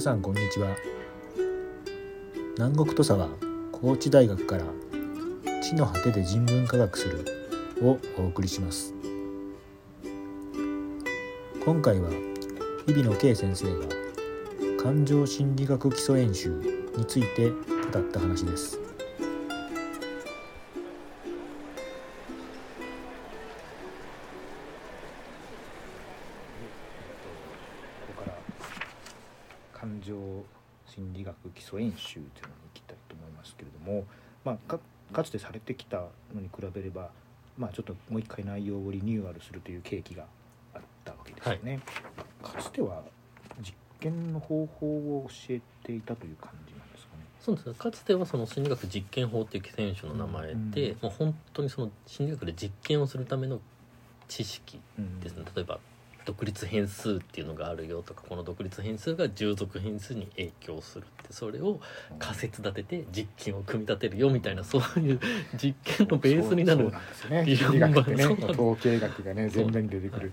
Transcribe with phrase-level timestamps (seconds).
[0.00, 0.74] 皆さんこんにちは。
[2.56, 3.28] 南国土佐は
[3.70, 4.64] 高知大学から
[5.60, 7.22] 地の果てで人文科学する。
[7.82, 8.94] をお送りします。
[11.62, 12.08] 今回は
[12.86, 16.48] 日比野圭先生が感情心理学基礎演習
[16.96, 17.56] について語
[17.98, 18.89] った話です。
[30.94, 32.30] 心理学基礎演習というのに行
[32.74, 34.04] きたいと思いますけれども、
[34.44, 34.80] まあ、か
[35.12, 35.98] かつてされてきた
[36.34, 37.10] のに比べれば、
[37.58, 40.24] まあ、ちょっともう一回内容をリニューアルするという契機が
[40.74, 41.80] あったわけですよね。
[42.42, 43.02] かつては
[43.60, 47.24] 実験の方法を教えていたという感じなんですかね。
[47.40, 53.60] そうですねかつてはその心理学実験法っていう選手の名前で、うんもう本当にその心理学で実験をするための
[54.28, 55.80] 知識うんですね例えば
[56.24, 61.80] 独立変数っていうのがあるよとかこの独立変数が従属変数に影響するってそれを
[62.18, 65.20] 仮説立てて実験を組み立てるよみたいなそういう
[65.56, 67.44] 実験のベースになるそうなんですね。
[67.44, 70.32] 理学ってね、統計学がね、そう前面に出てくる。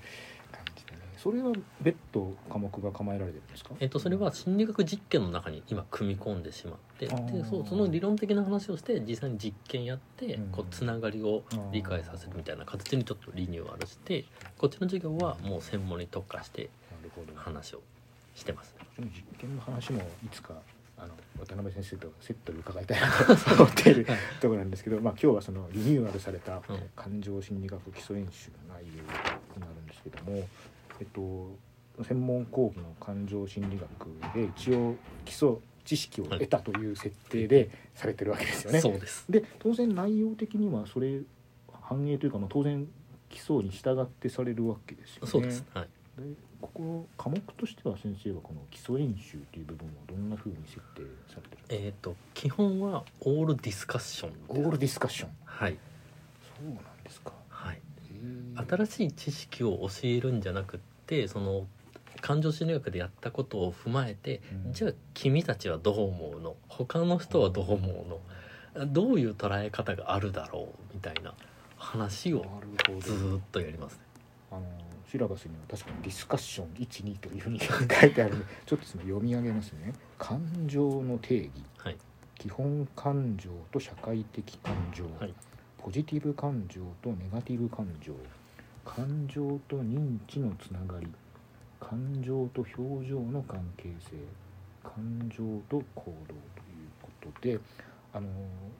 [1.27, 3.71] それは別途科目が構えられてるんですか？
[3.81, 10.47] えっと、それは心理学実験の中に今組み込んでしまってでそうその理論的な話をして実際に実験やってうん。
[10.51, 14.23] こうつながりを理解させるみたいな形にちょっとリニューアルして
[14.57, 16.69] こっちの授業はもう専門に特化して。
[17.35, 17.81] 話を
[18.35, 18.75] してます。
[18.99, 20.53] 実験の話もいつか
[20.97, 24.17] あの渡辺先生とセットで伺いたいなと思っている はい。
[24.39, 26.61] ところなんですけど、まあ今日はそのリニューアルされたうん。
[26.95, 29.07] 感情心理学基礎演習の内容に
[29.61, 30.47] なるんですけども、
[30.99, 31.55] えっと
[32.03, 34.95] 専門講義の感情心理学で一応
[35.25, 38.81] 基礎知識を得たという設定でされてるわけですよね。
[38.81, 39.25] そうです。
[39.29, 41.21] で当然内容的にはそれ
[41.81, 42.87] 反映というか、まあ、当然
[43.29, 45.31] 基礎に従ってされるわけですよね。
[45.31, 45.87] そうです、はい、
[46.21, 55.29] でここ科目としては先生はこの基礎演習という部分はどんなふうに設定されてるえっ、と基本はオールディスカッションオールディスカッション。
[55.45, 55.77] はい。
[56.41, 57.31] そうなんですか
[58.67, 61.67] 新しい知識を教えるんじゃなくってその
[62.21, 64.73] 感情心理学でやったことを踏まえて、うん。
[64.73, 66.55] じゃあ君たちはどう思うの？
[66.67, 68.19] 他の人はどう思
[68.75, 68.87] うの？
[68.87, 70.93] どういう捉え方があるだろう？
[70.93, 71.33] みたいな
[71.77, 72.45] 話を
[73.01, 73.99] ずーっとやりますね。
[74.51, 74.63] あの
[75.11, 79.93] シラバスには確かにディスカッション12というふうに書いてあるので ちょっとその読み上げますね。
[80.17, 81.51] 感情の定義。
[81.77, 81.97] はい。
[82.39, 85.33] 基本感情と社会的感情、はい。
[85.77, 88.13] ポジティブ感情とネガティブ感情
[88.87, 91.07] 感情と認知のつながり
[91.79, 94.15] 感情と表情の関係性
[94.81, 96.37] 感情と行動という
[97.01, 97.59] ことで
[98.13, 98.27] あの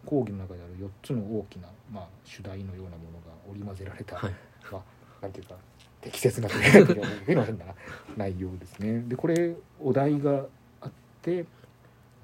[0.06, 4.31] 講義の中である4つの大きな、まあ、主題のようなものが織り交ぜられた、はい
[4.72, 4.81] まあ、
[5.22, 5.56] なんていうか
[6.00, 7.45] 適切なというな
[8.16, 9.01] 内容ですね。
[9.01, 10.45] でこれお題が
[10.79, 10.91] あっ
[11.22, 11.45] て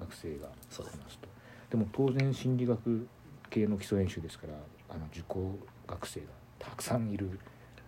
[0.00, 1.28] 学生が話すと。
[1.70, 3.06] でも当然心理学
[3.50, 4.54] 系の基礎演習ですから
[4.88, 6.26] あの受講学生が
[6.58, 7.38] たくさんいる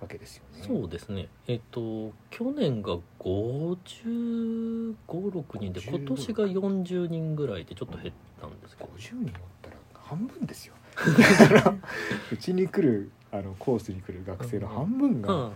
[0.00, 0.62] わけですよね。
[0.66, 1.28] そうですね。
[1.46, 8.90] えっ、と去年が5556人で今年が40人ぐらいでちょっと減ったんですけど。
[8.96, 9.26] 50人おっ
[9.62, 10.74] たら半分ですよ。
[10.96, 11.74] だから
[12.32, 15.52] うちに来るあのコースに来る学生の半分が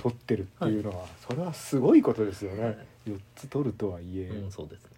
[0.00, 2.64] 取ってるっていうのは、それはすごいことですよね。
[2.64, 2.86] はい。
[3.06, 4.84] 4つ取るとはいえ、うんそうです。
[4.84, 4.90] ね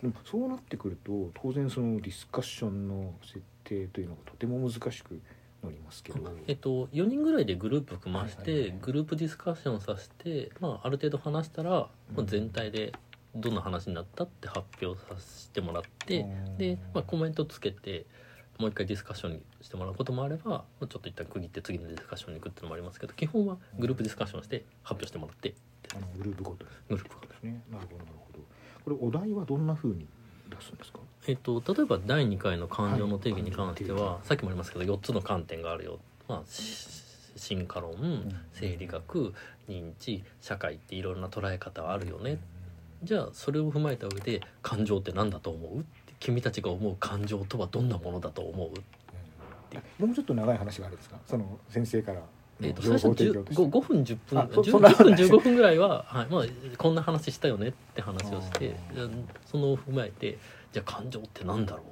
[0.00, 5.20] でもそうなってくると当然そのディスカッションの設定というのがとても難しく
[5.62, 11.88] なりますけど、えっと、4人ぐらいでグループ組まして、グループディスカッションさせて、まあ、ある程度話したら、ま
[12.18, 12.92] あ、全体で
[13.34, 16.26] どんな話になったって発表させてもらって、
[16.58, 18.06] で、まあ、コメントつけて
[18.58, 25.54] もう一回ディスカッションにしてもらうこともあれば、まあ、ちょっと一旦区切って次のディスカッションに行くっていうのもありますけど基本はグループディスカッションして発表してもらって。
[25.96, 26.70] あのグループごとに。
[26.88, 28.40] グループごとですねなるほどなるほど。
[28.84, 30.06] これお題はどんな風に
[30.50, 30.98] 出すんですか？
[31.28, 36.88] えっと、例えば第2回の感情の定義に関しては、はいさっきもありますけど4つの観点があるよ、まあ、し
[37.36, 37.94] 進化論、
[38.54, 39.34] 生理学
[39.68, 42.38] 認知社会っていろんな捉え方はあるよね、
[43.04, 45.84] じゃあそれを踏まえた上で感情って何だと思う？
[46.18, 50.04] 君たちが思う感情とはどんなものだと思う、う。
[50.04, 50.06] ん。
[50.06, 51.18] もうちょっと長い話があるんですか？
[51.26, 52.22] その先生から。
[52.60, 53.62] えっと最初提供として。
[53.62, 56.44] 5, 5分10分10あそそんな10分15分ぐらいは、はいまあ、
[56.76, 58.74] こんな話したよねって話をして
[59.46, 60.38] そのを踏まえて
[60.72, 61.88] じゃあ感情って何だろうっ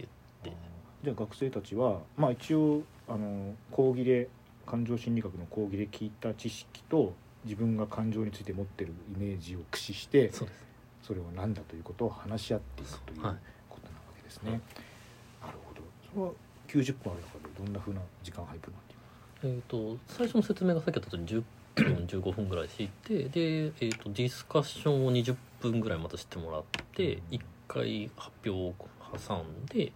[0.00, 0.08] て
[0.44, 0.60] 言って。
[1.04, 4.28] じゃあ学生たちはまあ一応あの講義で
[4.66, 7.12] 感情心理学の講義で聞いた知識と
[7.44, 10.30] 自分が感情について持ってるイメージを駆使して
[11.02, 13.36] それは何だということを話し合っていくというはい。
[13.68, 14.60] ことなわけですね。
[15.40, 15.80] なるほど。
[16.12, 16.32] それは
[16.68, 19.00] 90分ある中でどんな風な時間配分になっていま
[19.42, 21.42] えー、と最初の説明がさっき言ったとおり10
[21.74, 26.62] 分15分ぐらいしてで、えー、とディスカッションを20分ぐらいまたしてもらっ
[26.92, 27.20] てうん。
[27.36, 27.40] 1
[27.72, 28.74] 回発表を
[29.16, 29.92] 挟んで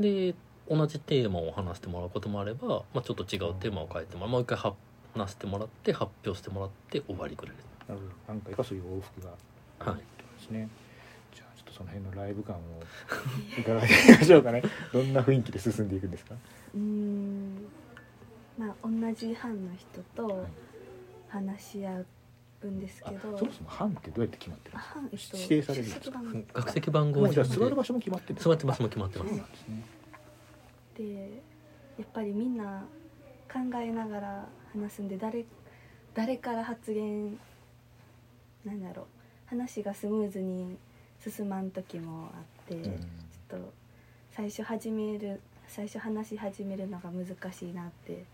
[0.00, 0.34] で
[0.68, 4.30] 同じテーマを話してもらうこともあれば、まあ、ちょっと違うテーマを変えてもらう。
[4.30, 4.74] もう一回は
[5.14, 7.56] 話してもらって発表してもらって終わりぐらい。
[7.56, 8.12] ですなるほど。
[8.28, 9.32] 何回かそういう往復が。
[9.80, 10.00] あるはい。
[10.00, 10.68] ってことですね、
[11.34, 12.60] じゃあちょっとその辺のライブ感を
[13.58, 14.62] 伺ってみましょうかね。
[14.92, 16.34] どんな雰囲気で進んでいくんですか？
[16.74, 17.66] うーん。
[18.58, 20.46] まあ同じ班の人と
[21.28, 22.00] 話し合
[22.64, 26.20] うんですあけど、そもそも班ってどうやって決まってるんあ班えっと指定されるんですか。
[26.54, 29.84] 学籍番号じゃ座る場所も決まってるんです座って場所も決まってますですね。
[30.96, 31.42] で
[31.98, 32.84] やっぱりみんな
[33.52, 35.44] 考えながら話すんで誰
[36.14, 37.38] 誰から発言
[38.64, 39.06] なんだろう。
[39.46, 40.76] 話がスムーズに
[41.22, 42.82] 進まん時もあって、うん。
[42.82, 43.72] ちょっと
[44.30, 48.24] 最初始める最初話し始めるのが難しいなって。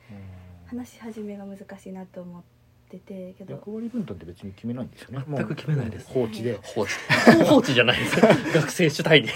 [0.69, 2.58] 話し始めが難しいなと思って
[2.97, 3.55] てけど。
[3.55, 5.25] 役割分担って別に決めないんですよね。
[5.29, 6.09] 全く決めないです。
[6.15, 6.59] もう放置で。
[6.63, 6.93] 放置。
[7.45, 8.21] 放置じゃないです。
[8.21, 9.33] 学生主体で。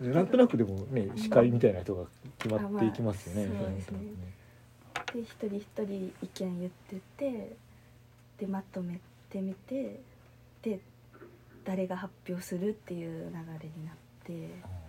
[0.00, 2.06] なんとなくでもね司会みたいな人が
[2.38, 3.98] 決まっていきますよね、あまあそうですね。
[5.14, 7.56] で一人一人意見言ってて
[8.38, 8.98] でまとめ
[9.30, 10.00] てみて
[10.62, 10.80] で
[11.64, 13.94] 誰が発表するっていう流れになっ
[14.24, 14.82] て。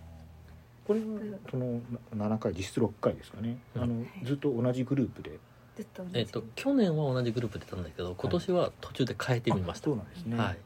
[0.86, 1.06] これは
[1.50, 1.80] その
[2.14, 5.38] 7回実質6回ですかね、うんあのずっと同じグループで
[5.76, 9.90] ずっと同じえっと去年は同じグループでいたんだけど今年は途中で変えてみました。
[9.90, 10.58] あそうなんですね、はい、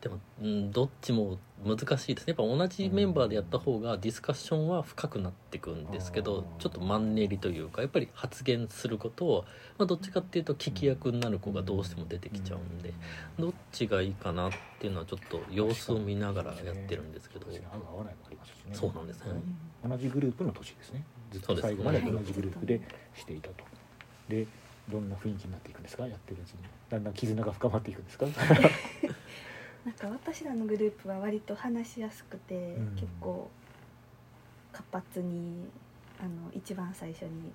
[0.00, 2.34] でも、うん、どっちも難しいですね。
[2.38, 9.44] やっぱ同じメンバーでやった方がディスカッションは深くなっていくんですけどあーちょっとマンネリというかやっぱり発言することを、
[9.76, 12.94] まあ、どっちかっていうと聞き役になる子がどうしても出てきちゃうんで
[13.38, 17.46] どっちがいいかなっていうのはちょっと様子を見ながらやってるんですけど。
[17.46, 17.60] ね
[18.72, 19.24] そうなんですね。
[19.30, 21.02] うん同じグループの年ですね。
[21.30, 22.80] ずっと最後まではい同じグループで
[23.14, 23.64] していたと
[24.30, 24.46] で
[24.90, 26.06] どんな雰囲気になっていくんですか？
[26.08, 26.58] やってるうちに。
[26.88, 28.26] だんだん絆が深まっていくんですか？
[29.84, 32.86] なんか私らのグループは割と話しやすくて、うん。
[32.94, 33.50] 結構
[34.72, 35.68] 活発に
[36.18, 37.52] あの一番最初に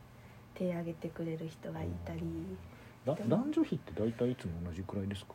[0.53, 2.21] 手挙げてくれる人がいたり、
[3.05, 5.33] だ男女比って大体いつも同じくらいですか？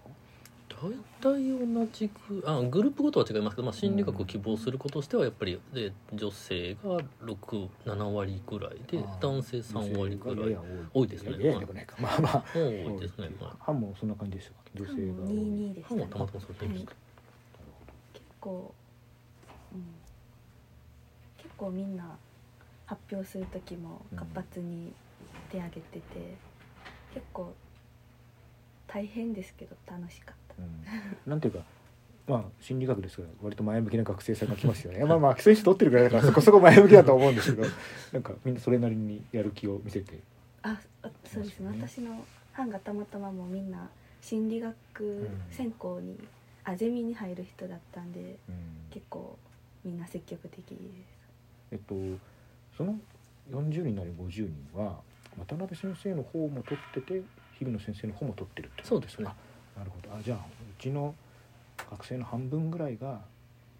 [0.82, 0.90] 大
[1.20, 10.56] 体同じくあグループごとは違いますけど、まあ、心理学を希望する子としてはやっぱりで女性が67割ぐらいで男性3割ぐらい
[10.94, 11.08] 多い。
[11.08, 11.32] ですね。
[11.44, 13.52] ややでもないかまあまあ多いですね、はい。
[13.58, 15.34] 班もそんな感じでしたか女性が多い。
[15.34, 16.88] 22でしたね班はたまたまそうですはい
[18.14, 18.74] 結構、
[19.74, 19.84] うん、
[21.36, 22.16] 結構みんな
[22.86, 24.94] 発表する時も活発に
[25.50, 26.36] 手挙げてて、
[27.12, 27.52] 結構
[28.86, 30.39] 大変ですけど楽しかった。
[30.64, 31.30] うん。
[31.30, 31.60] なんていうか
[32.28, 35.02] まあ心理学ですから割と前向きな学生さんが来ますよね。
[35.06, 37.68] まあまあ基礎取ってるぐらいだからそこそこ前向きだと思うんですけど
[38.12, 40.18] なんかみんなそれなりにやる気を見せて。
[40.62, 41.68] ああそうですね。
[41.80, 43.88] 私の班がたまたまもうみんな
[44.20, 46.18] 心理学専攻に、
[46.64, 48.54] あゼミに入る人だったんでうん。
[48.90, 49.38] 結構
[49.84, 50.78] みんな積極的です。
[51.72, 51.94] えっと
[52.76, 52.98] その
[53.50, 55.00] 40人なり50人は
[55.38, 57.22] 渡辺先生の方も取ってて
[57.58, 59.22] 日比野先生の方も取ってるってことですか？
[59.22, 59.28] そうですね。
[59.28, 60.14] あなるほど。
[60.14, 61.14] あじゃあうちの
[61.90, 63.20] 学生の半分ぐらいが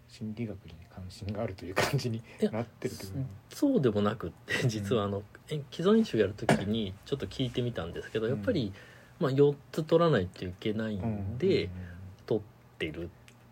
[0.07, 2.21] 心理学に関心があるという感じに
[2.51, 3.25] なってるという。
[3.49, 8.73] そうでもなくって実はあのえ既存種やるときにちょっと聞いてみたんですけどやっぱり、
[9.19, 11.69] まあ、4つ取らないといけないんで、
[12.25, 12.43] 取っ
[12.77, 13.07] てるっ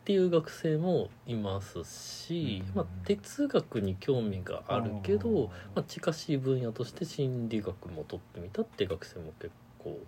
[0.05, 9.99] ていう学生もいますし、うんまあ、哲学に興味があるけど、うんまあ、近しい分野として心理学も取ってみたっていう学生も結構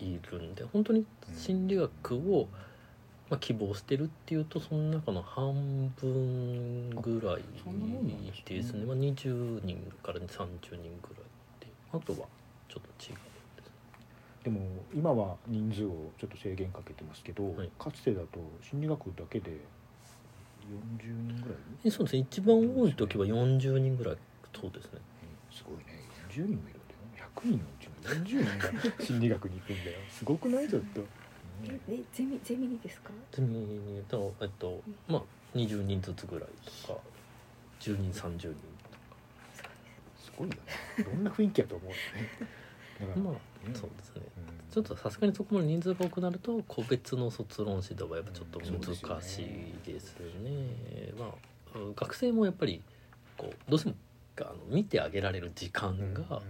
[0.00, 1.04] いるんで本当に
[1.36, 2.48] 心理学を、
[3.30, 7.42] まあ、希望してるっていうとその中の半分ぐらい
[8.44, 8.84] ですね。
[8.84, 11.24] まあ、20人から30人ぐらい
[11.60, 11.66] で。
[11.92, 12.28] あとは
[12.68, 13.70] ちょっと違うんです
[14.44, 14.60] でも
[14.94, 17.70] 今は人数をちょっと制限かけてますけど、はい。
[17.78, 19.50] かつてだと心理学だけで
[20.68, 22.26] 40人ぐらい、えそうですね。
[22.30, 24.16] 一番多い時は40人ぐらい。
[24.54, 25.00] そうですね。
[25.50, 25.98] すごいね。
[26.28, 29.98] 40人もいるんだよ100人のうちの40人が心理学に行くんだよ。
[30.10, 30.68] すごくない？
[30.68, 31.00] ちょっと、
[31.64, 33.10] ええゼミゼミにですか？
[33.32, 35.22] ゼミにとえっとまあ
[35.56, 36.48] 20人ずつぐらい
[36.86, 37.00] とか
[37.80, 38.54] 10人30人
[40.16, 40.60] すごいよね
[41.04, 41.98] どんな雰囲気やと思うよね。
[43.00, 43.40] だから、まあね
[43.74, 44.22] そうですね。
[44.36, 44.72] うん。
[44.72, 51.12] ちょっとさすがにそこまで人数が多くなると個別の卒論指導はやっぱちょっとうん難しいですね。
[51.18, 51.26] ま
[51.74, 52.82] あうん学生もやっぱり
[53.36, 53.94] こうどうしても
[54.40, 56.42] あの見てあげられる時間がうん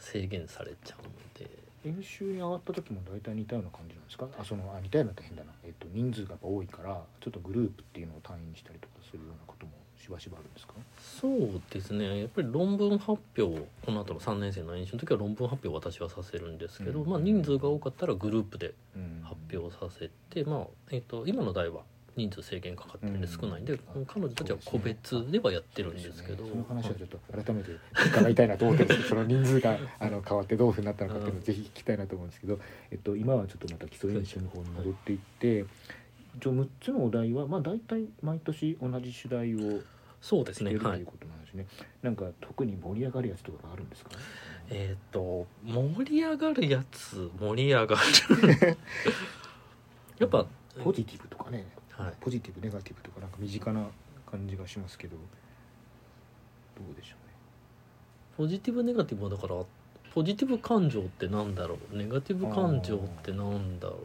[0.00, 1.10] 制限されちゃうの
[1.46, 1.48] で、
[1.84, 4.26] 練習に上がった時も大体似たような感じなんですか？
[4.38, 10.74] あそのあ似たようなって変だな、えっと、人数がやっぱ多いからちょっとグループっていうのを単位にしたりとかするようなこともしばしばあるんですか？
[10.98, 12.20] そうですね。
[12.20, 17.10] やっぱり論文発表をこの後の3年生の演習の時は論文発表を私はさせるんですけど、うん。
[17.10, 19.20] まあ、人数が多かったらグループでうん。
[19.22, 21.82] 発表させて、まあえー、と今の代は
[22.16, 26.46] 人数制限かかってるんで少ないんで、うん彼女たちは個別ではやってるんですけど。
[26.46, 27.70] その話はちょっと改めて
[28.08, 32.58] 伺いたいなと思ってるんですけどその人数があの変わってどういうふうになったのかっていうのをぜひ聞きたいなと思うんですけど、
[32.90, 35.64] えっと、今はちょっとまた基礎演習の方に戻っていって、
[36.36, 39.80] 一応6つのお題は、まあ、大体毎年同じ主題を
[40.20, 41.66] そうですねはいいうことなんですね。
[42.02, 44.10] なんか特に盛り上がるやつとかがあるんですか、
[44.68, 48.76] えっ、と盛り上がるやつ盛り上がる。
[50.18, 50.46] やっぱ
[50.84, 51.66] ポジティブとかね
[52.04, 52.14] はい。
[52.20, 53.86] ポジティブネガティブとかなんか身近な
[54.30, 55.22] 感じがしますけどど
[56.92, 57.34] うでしょうね。
[58.36, 59.56] ポジティブネガティブはだから
[60.14, 61.96] ポジティブ感情ってなんだろう？
[61.96, 63.98] ネガティブ感情ってなんだろ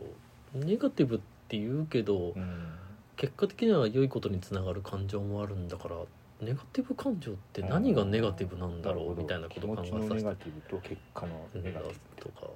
[0.55, 0.57] う？
[0.65, 2.75] ネガティブって言うけどうん。
[3.17, 5.95] 結果的には良いことにつながる感情もあるんだから
[6.41, 9.15] ネガティブ感情って何がネガティブなんだろう？
[9.15, 10.23] みたいなことを考えさせて。
[10.23, 12.21] ガティブと結果のネガティブ。
[12.23, 12.47] とか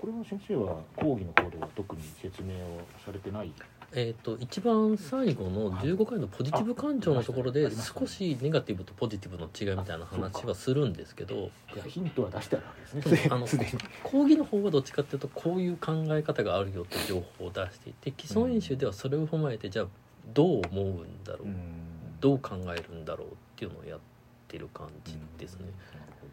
[0.00, 3.52] これは先生は講義の方では特に説明をされてない？
[3.94, 13.28] えー、と一番最後の15回のポジティブ感情のところで少しネガティブとポジティブの違いみたいな話はするんですけどいやヒントは出してあるわけですね。
[13.30, 13.70] あのすでに。
[14.02, 19.86] 講義の方はどっちかっていうとこういう考え方があるよって情報を出していて基礎演習ではそれを踏まえてじゃあ
[20.32, 22.18] どう思うんだろう、うん。
[22.20, 24.00] どう考えるんだろうっていうのをやっ
[24.48, 25.66] てる感じですね。
[25.92, 26.26] なるほ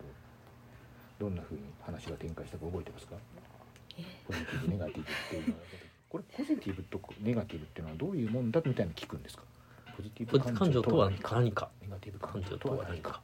[1.19, 1.25] ど。
[1.27, 3.15] どんなふうに話が展開したか覚えてますか？
[3.97, 4.03] え？
[4.25, 5.61] ポジティブネガティブっていうのは
[6.09, 9.43] これポジティブとネガティブっていうのはどういうもんだみたいなの聞くんですか？
[9.95, 11.69] ポジティブ感情とは何か？
[11.81, 13.21] ネガティブ感感情情ととは何か？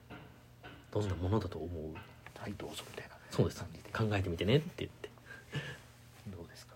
[0.92, 1.94] どんなものだと思う？
[2.38, 3.66] はいどうぞみたいなそうです。
[3.92, 5.10] 考えてみてねって言って。
[6.36, 6.76] どうですか？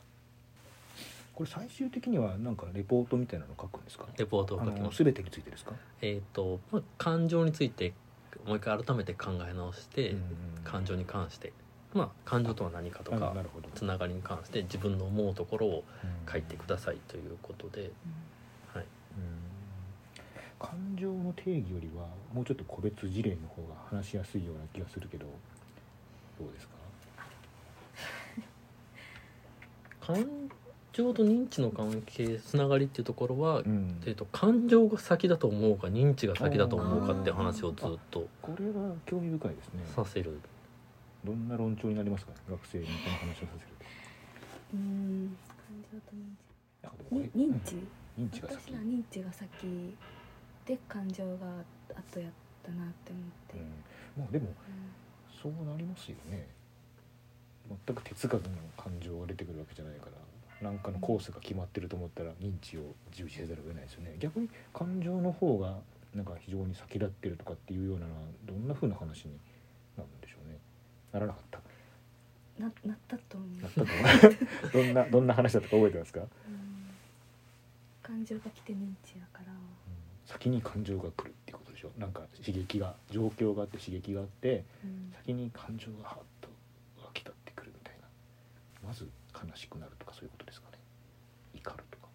[1.36, 4.06] これ最終的にはなんかレポートみたいなの書くんですか？
[4.18, 5.00] レポートをあ書きます。
[5.04, 7.94] の全てについてですか、えっ、と、まあ、感情について
[8.46, 10.22] もう一回改めて考え直して、うん。
[10.64, 11.54] 感情に関して
[11.94, 13.34] まあ感情とは何かとあか
[13.74, 15.84] つながりに関して自分の思うところを
[16.32, 17.92] 書いてくださいということで、
[18.74, 18.86] はい、
[19.18, 19.50] うん。
[20.60, 25.26] 感情の定義よりはもうちょっと個別事例の方が話しやすいような気がするけど
[26.40, 26.74] どうですか？
[30.14, 30.26] 感
[30.94, 34.00] 情と認知の関係つながりっていうところは、ん。
[34.06, 39.84] えー、と感情が先だと思うか認知が先だと思うかって話をずっとこれは興味深いですね。
[39.96, 40.40] させる
[41.26, 42.32] どんな論調になりますか？
[42.50, 43.68] 学生にこの話をさせる
[44.74, 45.38] うーん。
[45.68, 46.16] 感情と
[47.16, 47.36] 認知。
[47.36, 47.76] に認知
[48.18, 48.26] うん。
[48.26, 48.72] 認知が先。
[48.72, 49.50] 私は認知が先
[50.66, 51.48] で感情が
[51.96, 52.32] 後やっ
[52.64, 54.24] たなって思って、うん。
[54.24, 54.54] まあでもうん
[55.42, 56.48] そうなりますよね。
[57.86, 60.12] 全く哲学の感情が出てくるわけじゃないから
[60.62, 64.16] 何かのコースが決まってると思ったら認知を重視せざるを得ないですよね。
[64.20, 65.78] 逆に感情の方が
[66.16, 69.38] なんか非常に先立ってるとかっていうようなのはどんな風な話に
[71.12, 71.60] ならなかった。
[72.60, 73.62] ななったと思う。
[73.62, 74.72] なったと思う。
[74.74, 76.28] どんなどんな話だったか覚えてますか、うん。
[78.04, 79.54] 感情が来て認知やから。
[80.26, 81.92] 先に感情が来るっていうことでしょ？
[81.98, 85.12] なんか刺激が状況があって刺激があってうん。
[85.16, 86.50] 先に感情がハッと
[87.04, 88.08] 湧き立ってくるみたいな。
[88.88, 90.78] まず悲しくなるとかそういうことですかね。
[91.56, 92.10] 怒るとか。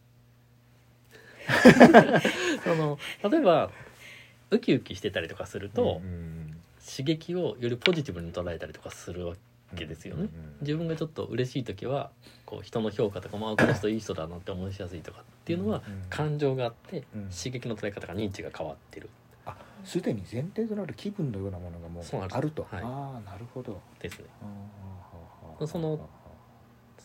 [2.65, 2.99] その
[3.31, 3.71] 例えば
[4.51, 6.34] ウキウキしてたりとかすると、うん
[6.87, 9.35] 刺激をよりポジティブに捉えたりとかするわ
[9.75, 10.29] けですよね。
[10.61, 12.11] 自分がちょっと嬉しい時は
[12.45, 17.29] こう人の評価とか、まあ、この人いい人だなって思いしやすいとかっていうのはうん感情があってうん。
[17.31, 19.09] 刺激の捉え方が認知が変わってる。
[19.47, 22.83] あすでに前提となる気分のようなものがもそうあると、はい。
[22.83, 23.81] ああなるほど。
[24.01, 24.27] ですね。
[25.67, 26.09] その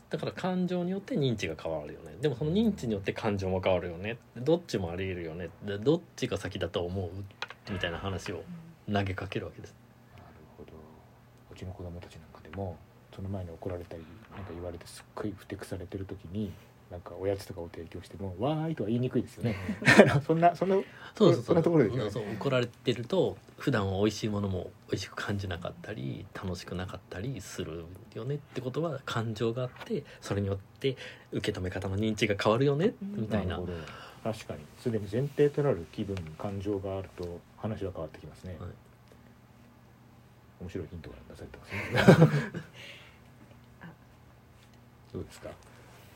[0.10, 2.16] だから感情によって認知が変わるよね。
[2.20, 4.18] でもその認知によって感情も変わるよね。
[4.36, 5.50] どっちもありえるよね。
[5.64, 7.10] でどっちが先だと思う？
[7.72, 8.44] みたいな話を
[8.92, 9.76] 投げかけるわけです。
[10.16, 10.24] なる
[10.58, 10.72] ほど。
[11.52, 12.78] うちの子供たちなんかでも
[13.16, 14.04] その前に怒られたり
[14.36, 16.52] なんか言われてすっごいふてくされてる時に
[16.92, 19.56] なんかおやつとかを提供しても「わーい」とは言いにくいですよね。
[20.26, 20.40] そん。
[20.40, 22.12] な そんなそうそうそそんなところですよね。
[22.12, 30.98] そう怒られてると普段は美味しいものも美味しく感じなかったり楽しくなかったりするよねってことは感情があってそれによって
[31.32, 33.74] 受け止め方の認知が変わるよねみたいなるほど。
[34.24, 34.66] 確かに。
[34.80, 38.70] すでに前提となる気分感情があると話が変わってきますね、はい。
[40.62, 41.66] 面白いヒントが出されてま
[42.18, 42.30] すね。
[45.14, 45.50] どうですか？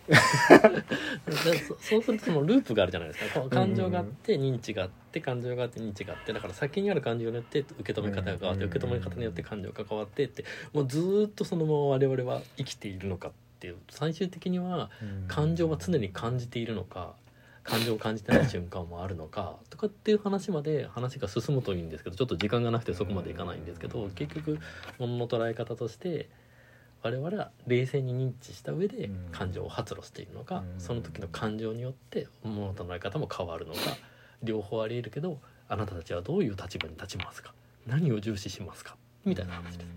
[0.05, 0.15] で
[1.63, 3.41] そそうするとそのループがあるじゃないですか。
[3.49, 14.89] 感情があって認知があって感情があって認知があってだから先にある感情によって受け止め方が変わってうん受け止め方によって感情が変わってってもうずーっとそのまま我々は生きているのかっていう最終的には
[15.29, 17.15] 感情は常に感じているのか
[17.63, 24.59] 感情を感じてない瞬間もあるのかとかっていう話まで話が進むといいんですけどちょっと時間がなくてそこまでいかないんですけど結局
[24.99, 26.29] 物の捉え方として
[27.01, 29.29] 我々は冷静に認知した上でうん。
[29.31, 30.79] 感情を発露しているのかうん。
[30.79, 33.79] その時の感情によって物の捉え方も変わるのか
[34.41, 35.39] 両方ありえるけど
[35.69, 37.53] あなたたちはどういう立場に立ちますか？
[37.87, 38.97] 何を重視しますか？
[39.25, 39.87] みたいな話です。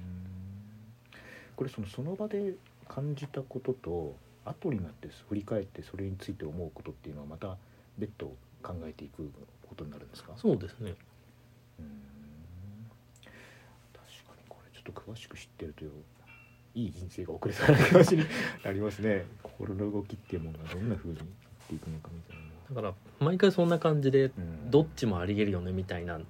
[1.56, 2.54] これそのその場で
[2.88, 4.14] 感じたことと
[4.47, 7.57] 後になって振り返ってそれについて思うことっていうのはまた
[7.99, 8.26] 別途
[8.62, 9.31] 考えていく
[9.69, 10.33] ことになるんですか？
[10.37, 10.95] そうですね。
[11.79, 11.88] うーん。
[13.93, 15.85] 確かにこれちょっと詳しく知ってると
[16.75, 18.25] いい人生が送れそうな気持ちに
[18.65, 19.25] なりますね。
[19.43, 21.26] 心の動きっていうものがどんな風になっ
[21.69, 22.47] ていくのかみたいな。
[22.69, 22.95] だから
[23.26, 24.71] 毎回そんな感じでうん。
[24.71, 26.25] どっちもありえるよねみたいなの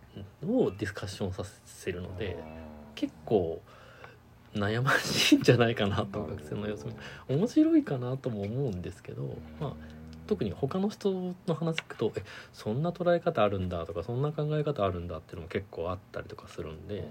[0.58, 2.36] をディスカッションさせるので
[2.94, 3.62] 結構
[4.54, 9.72] 悩ましいんじゃないかなと学生の様子見面白いかなとも思うんですけど、まあ、
[10.26, 12.22] 特に他の人の話聞くと「え
[12.52, 17.06] そんな捉え方あるんだ」とか「そんな考え方あるんだ」っていうのも結構あったりとかするんで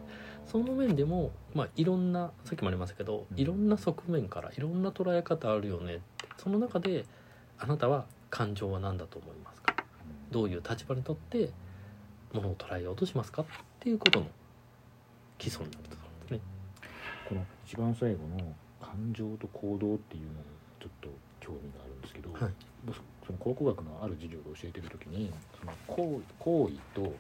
[0.48, 3.39] その面でも、まあ、いろんなさっきもありましたけどうん。
[3.39, 6.04] いろんな側面からいろんな捉え方あるよねって
[6.38, 7.06] その中で
[7.60, 9.75] あなたは感情は何だと思いますか？
[10.32, 11.51] どういう立場にとって
[12.34, 13.44] ものを捉えようとしますか？
[13.44, 13.46] っ
[13.80, 14.27] ていうことの
[15.38, 16.05] 基礎になると。
[17.27, 18.38] この一番最後の
[18.79, 20.38] 感情と行動っていうのに
[20.79, 22.53] ちょっと興味があるんですけど、はい。
[22.86, 27.13] 僕その考古学のある授業で教えてる時にその行為行為と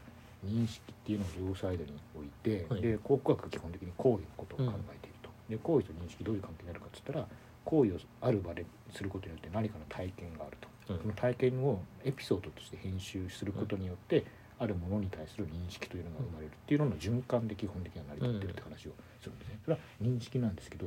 [0.45, 2.81] 認識っていうのを両サイドに置いて、はい。
[2.81, 7.27] で考古学は基本的に行為のことを考えていると、で行為と認識どういう関係になるかっつったら
[7.65, 14.23] 行為をある場ですることによって何かの体験があると、うんその体験をエピソードとして編集することによって、
[14.59, 19.54] あるものに対する認識というのが生まれるっていうのの循環で基本的には成り立ってるって話をするんですね。
[19.65, 20.85] それは認識なんですけど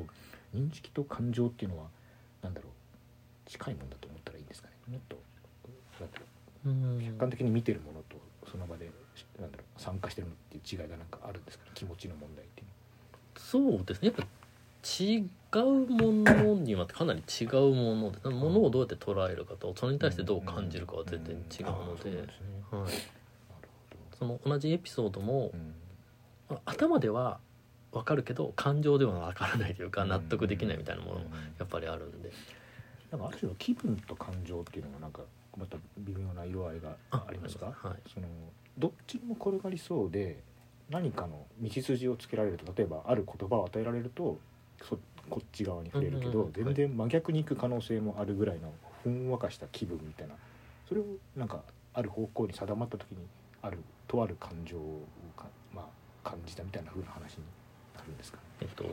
[0.54, 1.87] 認識と感情っていうのは
[2.42, 4.75] 何だろう近いもんだと思ったらいいんですかね。
[4.88, 5.16] もっと
[7.04, 8.16] 客観的に見てるものと
[8.50, 8.90] その場で
[9.40, 11.70] なんだろう参加してるのっていう違いがなんかあるんですかね。
[11.75, 12.66] 気持ちの問題っていう
[13.37, 14.09] そうですね。
[14.09, 14.26] やっぱ
[14.85, 15.24] 違
[15.61, 22.29] うものにはかなり違うものでものをどうやって捉えるかとそれに対してどう感じるかは全然違うので。
[24.18, 25.74] その同じエピソードもうん。
[26.48, 27.38] まあ頭では
[27.92, 31.27] 分かるけど感情では分からないというか納得できないみたいなものも
[31.59, 32.31] やっぱりあるんで。
[33.11, 35.22] なんかある種の気分と感情っていうのがなんか
[35.57, 37.66] また微妙な色合いがありますか？
[37.66, 38.11] はい。
[38.12, 38.27] その
[38.77, 40.42] どっちにも転がりそうで
[40.90, 44.38] 何かの道筋をつけられると例えばある言葉を与えられると
[44.83, 44.98] そ
[45.31, 46.53] こっち側に触れるけど、うんうんうん。
[46.53, 48.70] 全然真逆に行く可能性もあるぐらいの
[49.03, 50.35] ふんわかした気分みたいな。
[50.87, 51.62] それをなんか
[51.94, 53.16] ある方向に定まった時に
[53.62, 55.03] あるとある感情を
[55.35, 57.48] か、まあ、感じたみたいな風な話にな
[58.09, 58.38] るんですか？
[58.38, 58.42] ね。
[58.62, 58.85] えっと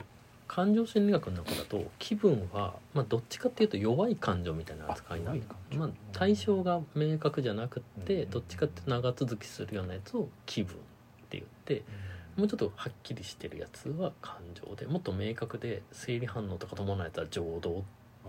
[0.47, 5.79] 感情心理学の中だと気分は、まあ、どっちかっていうと弱い感情みたいな扱いになるあ弱い感情。
[5.79, 10.77] まあ、対象が明確じゃなくって、うんどっちかって長続きするようなやつを気分っ
[11.29, 11.83] て言って
[12.37, 17.83] もうちょっとはっきりしてるやつは感情でもっと明確で生理反応とか伴うやつは情動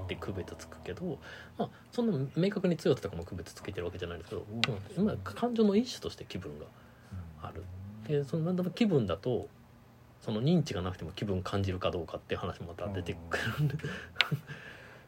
[0.05, 1.19] って区別つくけど、
[1.59, 4.47] まあ、そんな明確に強さとかも区別つけてるわけじゃないですけど、
[4.99, 6.65] うん、まあ感情の一種として気分が
[7.43, 7.63] ある。
[8.09, 9.49] でその気分だと
[10.21, 13.77] その認知がなくても気分感じるかどうかっていう話もまた出てくるんで、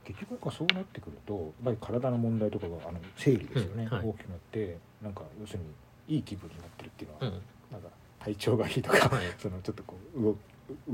[0.05, 3.99] 結局なんかそうなってくるとやっぱり体の問題とかがあの生理ですよね、うん。
[3.99, 4.07] はい。
[4.07, 5.61] 大きくなってなんか要する
[6.09, 7.43] にいい気分になってるっていうのは、うん。
[7.73, 7.89] なんか
[8.21, 9.27] 体調がいいとか、はい。
[9.39, 10.37] そのちょっとこう動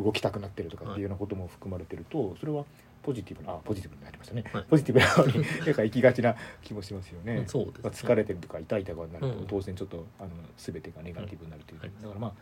[0.05, 2.64] 動きたくなってるとかっていうようなことも含まれてるとそれは
[3.03, 4.64] ポジティブなあポジティブになりましたね、はい。
[4.64, 7.37] ポジティブな方に なんか行きがちな気もしますよね。
[7.37, 7.46] うん。
[7.46, 7.81] そうですね。
[7.85, 9.46] まあ、疲れてるとか痛いとかになると、うん。
[9.46, 11.90] 当然ちょっとあの全てがネガティブになるという、はい。
[12.00, 12.33] だからまあ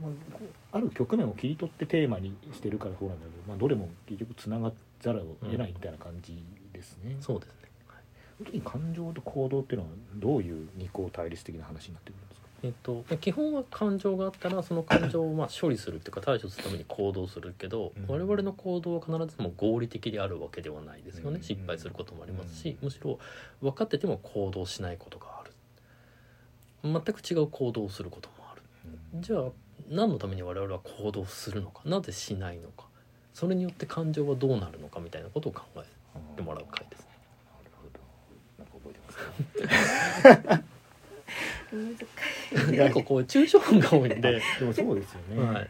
[0.00, 0.08] ま
[0.72, 7.16] ある局面を切り取ってテーマにしてるからそうなんだけど、まあ、どれも結局つながざるを得ないみたいな感じですね。
[7.20, 7.54] そうですね、
[7.88, 7.98] はい。
[8.38, 12.46] 本当に感情と行動っていうのはどういう二項対立的な話になってくるんですか？
[12.62, 18.06] えっと、基本は感情があったらその感情をまあ処理するっていうか対処するために行動するけど、うん。
[18.08, 21.42] 我々の行動は必ずしも合理的であるわけではないですよね、うん。
[21.42, 22.86] 失敗することもありますし、うん。
[22.86, 23.18] むしろ
[23.60, 25.52] 分かってても行動しないことがある。
[26.82, 28.62] 全く違う行動をすることもある。
[29.20, 29.44] じゃあ
[29.88, 32.86] 何のために我々は行動するのかなぜしないのか
[33.32, 35.84] それによって感情はどうなるのかみたいなことを考え
[36.36, 37.06] てもらう回ですね。
[37.52, 38.00] なるほど。
[38.58, 39.12] なんか覚えてま
[40.32, 40.48] す？
[40.48, 40.62] か。
[41.72, 45.42] 難しい結構こう抽象音が多いんで、でもそうですよね。
[45.42, 45.68] はい、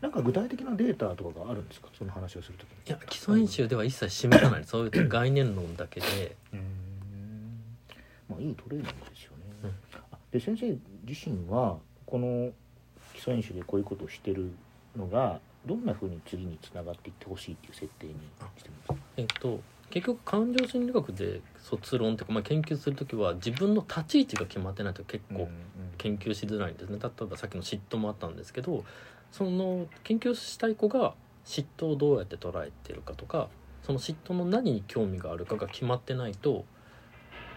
[0.00, 1.88] なんか具体的なデータとかがあるんですか？
[1.96, 2.76] その話をするときに。
[2.88, 6.36] いや基礎演習では一切示さないそういう概念論だけで。
[8.28, 9.44] まあいいトレーニングですよね。
[9.62, 9.70] うん
[10.10, 12.50] あで先生自身はこの
[13.24, 14.50] 基礎演習でこういうことをしてる
[14.96, 18.12] のがどんな風に次につながっていってほしいっていう設定に
[18.58, 18.88] してるんです？
[18.88, 18.94] か。
[19.16, 19.60] えっと
[19.90, 25.48] 基結局感情心理学で卒論というか、まあ、研究する時は自分の立ち位置が決まってないと結構
[25.98, 26.98] 研究しづらいんですね。
[27.00, 28.84] 例えばさっきの嫉妬もあったんですけど
[29.30, 31.14] その研究したい子が
[31.46, 33.48] 嫉妬をどうやって捉えてるかとか
[33.84, 36.73] その嫉妬の何に興味があるかが決まってないとあ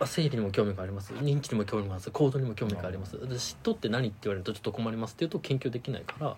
[0.06, 1.14] 生理にも興味があります。
[1.14, 2.12] 認知にも興味があります。
[2.12, 3.14] 行動にも興味があります。
[3.14, 6.38] で嫉妬って何って言われるとちょっと困りますっていうと研究できないから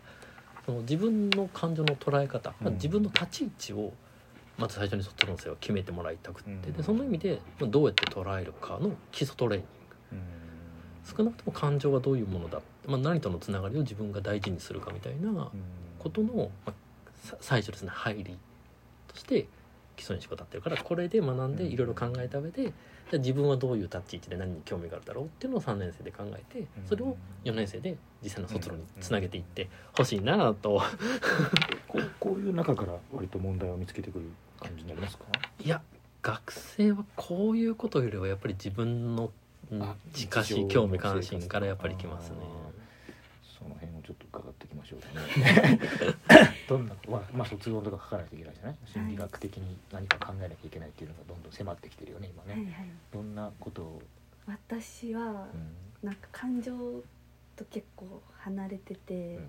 [0.65, 3.93] その自分の感情の捉え方、まあ、うん自分の立ち位置を
[4.57, 6.61] まず最初に卒論生は決めてもらいたくって、うん。
[6.61, 9.69] でその意味でまあどうやって捉えるかの基礎トレーニング。
[11.17, 15.49] 少なくとも感情がどういうものだ、まあ、何とのつながりを自分が大事にするかみたいな
[15.97, 16.73] ことの、まあ、
[17.23, 18.37] さ最初ですね入り
[19.07, 19.47] として
[19.95, 22.73] 基礎に思考立ってるからこれで学んでいろいろ考えた上で、
[23.09, 25.25] じゃあ自分はどういう立ち位置で何に興味があるだろう？
[25.25, 30.81] っていうのを3年生で考えてそれを4年生で実際の卒論につなげていってほしいなと。
[31.87, 34.25] こうこういう中から割と問題を見つけてくる
[34.59, 35.25] 感じになりますか？
[35.63, 35.81] いや
[36.21, 39.31] 学生はこういうことよりはやっぱり自分の
[40.13, 42.35] 近し興味関心からやっぱりきますね。
[43.57, 44.48] その辺をちょっと伺
[44.89, 45.07] しょうか
[45.69, 45.79] ね
[46.67, 48.75] どんなまあ、まあ、卒論とか書かないといけないじゃない？
[48.85, 54.01] 心理学的に何か考えなきゃいけないっていうのがどんどん迫ってきてるよね今ね、はいはいどんなことを、
[54.47, 56.07] 私はうん。
[56.07, 56.71] なんか感情
[57.57, 59.47] と結構離れてて、うん、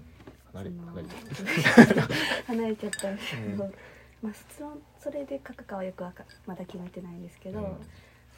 [0.52, 2.08] 離れ離れちゃ
[2.48, 3.74] 離れちゃったんですけど、うん。
[4.22, 7.76] まあ卒論それで書くかはよくわかまだ決めてないんですけど、うん。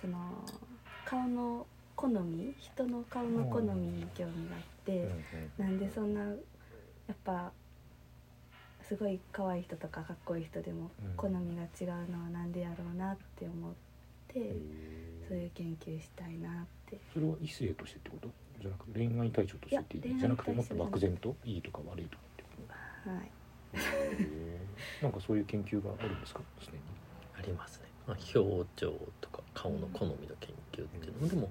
[0.01, 0.19] その
[1.07, 5.23] 顔の好み人の顔の好みに興味があって、ん。
[5.57, 6.21] なんでそんな
[7.13, 7.53] やっぱ
[8.81, 11.17] すごい可愛い人とかかっこいい人でもうん。
[11.17, 13.73] 好みが違うのはなんでやろうなって思っ
[14.29, 15.29] て、へー。
[15.29, 16.99] そういう研究したいなって。
[17.13, 18.29] それは異性としてってこと？
[18.61, 20.53] じゃなくて恋愛対象としてってじゃなくて。
[20.53, 23.31] もっと漠然といいとか悪いとかってこはい。
[23.73, 25.03] とへー。
[25.03, 26.41] なんかそういう研究があるんですか？
[26.61, 26.79] すでに。
[27.39, 31.29] ありますね、まあ、表情とか顔の好みの研究っていうのも。
[31.29, 31.51] でも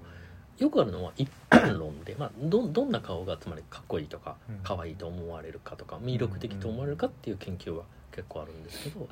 [0.58, 4.60] よくあるのは一般論で、まあ、どどんな顔がつまりかっこいいとかうん。
[4.62, 9.08] 可愛いと思われるかとか魅力的と思われるかっていう研究は結構あるんですけど、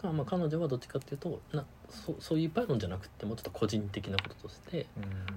[0.00, 4.86] ただまあ彼女はどっちかっていうとなそそういう一般論じゃなくてもうちょっと個人的なこととして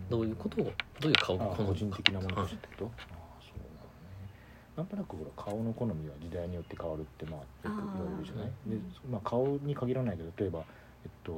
[0.09, 0.65] どういうことを
[0.99, 4.27] どういう顔があ好むか個人的なものとはいしてってこと、ああそうなのね。
[4.75, 8.45] なんとなくほら顔の好みは時代によって変わるってまあよく言われるじゃない？
[8.67, 8.77] で、
[9.09, 10.59] まあ、顔に限らないけど例えば、
[11.05, 11.31] えっと、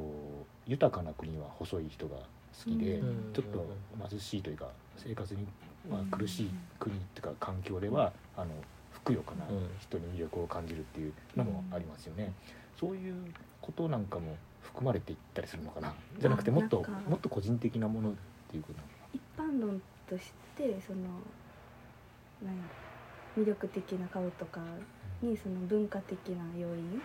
[0.65, 2.17] 豊かな国は細い人が
[2.57, 3.33] 好きで、うん。
[3.33, 3.65] ちょっと
[4.09, 5.45] 貧しいというか生活に、
[5.89, 8.51] まあ、苦しい国っていうか環境ではあの
[8.91, 9.45] ふくよかな
[9.79, 12.33] 人に魅力を感じるっていうのもありますよね。
[12.79, 13.15] そういう
[13.61, 15.93] ことなんかも含まれていったりするのかな。
[16.19, 18.13] じゃなくてもっともっと個人的なものっ
[18.49, 18.79] ていうこと。
[18.79, 20.99] なのか一般論としてその
[22.43, 22.63] なんや
[23.35, 24.61] ろ魅力的な顔とか
[25.21, 27.01] にその文化的な要因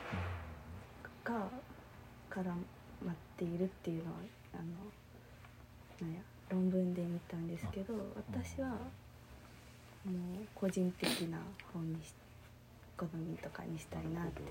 [1.22, 1.48] が
[2.30, 2.44] 絡
[3.04, 4.18] まっているっていうのは
[4.54, 4.62] あの
[6.04, 8.74] なんや論文で見たんですけど私はも
[10.12, 11.38] う個人的な
[11.72, 12.12] 本にし
[12.96, 14.42] 好みとかにしたいなって。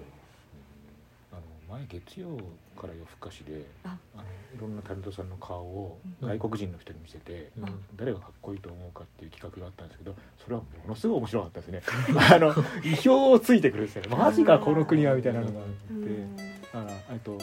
[1.31, 2.37] あの前月曜
[2.79, 3.97] から夜更かしであ。
[4.15, 6.27] あのいろんなタレントさんの顔をうん。
[6.27, 7.85] 外国人の人に見せて、うん。
[7.95, 11.81] 誰がかっこいいと思うかっていう企画があったんですけどそれはものすごい面白かったですね。
[12.31, 12.49] あの
[12.83, 14.15] 意表をついてくるんですよね。
[14.15, 16.37] マジかこの国はみたいなのがあって、うん。
[16.73, 17.37] あえっと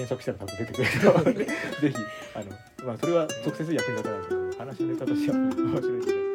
[0.00, 1.44] 検索したら多分出てくるけど
[1.80, 1.96] ぜひ
[2.34, 6.16] あの、まあ、それは直接役に立たないけど話のネタとしては面白いです。
[6.24, 6.29] ね